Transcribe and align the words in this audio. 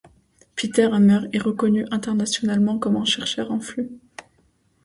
Peter 0.55 0.89
Hammer 0.91 1.29
est 1.31 1.37
reconnu 1.37 1.85
internationalement 1.91 2.79
comme 2.79 2.95
un 2.95 3.05
chercheur 3.05 3.51
influent. 3.51 3.85